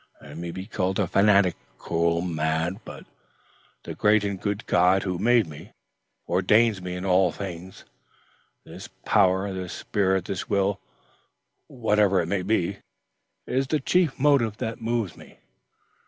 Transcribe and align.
I 0.19 0.33
may 0.33 0.49
be 0.49 0.65
called 0.65 0.97
a 0.97 1.05
fanatic, 1.05 1.55
cruel, 1.77 2.21
mad; 2.21 2.79
but 2.83 3.05
the 3.83 3.93
great 3.93 4.23
and 4.23 4.41
good 4.41 4.65
God 4.65 5.03
who 5.03 5.19
made 5.19 5.45
me 5.45 5.73
ordains 6.27 6.81
me 6.81 6.95
in 6.95 7.05
all 7.05 7.31
things. 7.31 7.85
This 8.63 8.87
power 9.05 9.53
this 9.53 9.73
spirit 9.73 10.25
this 10.25 10.49
will, 10.49 10.79
whatever 11.67 12.19
it 12.19 12.25
may 12.27 12.41
be, 12.41 12.77
is 13.45 13.67
the 13.67 13.79
chief 13.79 14.17
motive 14.17 14.57
that 14.57 14.81
moves 14.81 15.15
me. 15.15 15.37